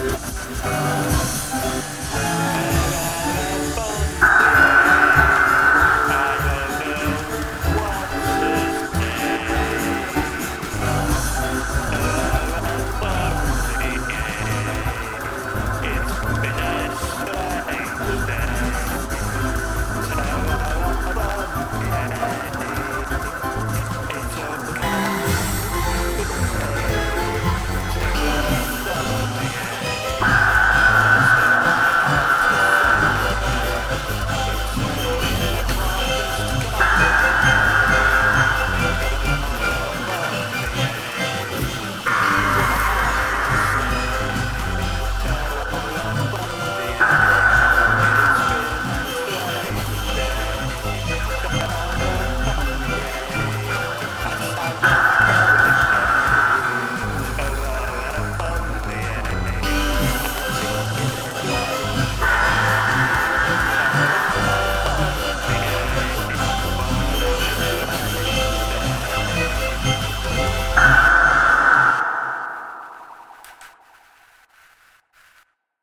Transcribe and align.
Yeah. 0.00 0.29